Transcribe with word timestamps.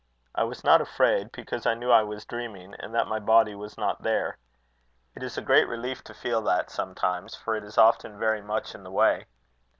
I 0.33 0.45
was 0.45 0.63
not 0.63 0.81
afraid, 0.81 1.31
because 1.31 1.67
I 1.67 1.75
knew 1.75 1.91
I 1.91 2.01
was 2.01 2.25
dreaming, 2.25 2.73
and 2.79 2.91
that 2.95 3.05
my 3.07 3.19
body 3.19 3.53
was 3.53 3.77
not 3.77 4.01
there. 4.01 4.39
It 5.13 5.21
is 5.21 5.37
a 5.37 5.43
great 5.43 5.67
relief 5.67 6.03
to 6.05 6.15
feel 6.15 6.41
that 6.41 6.71
sometimes; 6.71 7.35
for 7.35 7.55
it 7.55 7.63
is 7.63 7.77
often 7.77 8.17
very 8.17 8.41
much 8.41 8.73
in 8.73 8.81
the 8.81 8.89
way. 8.89 9.27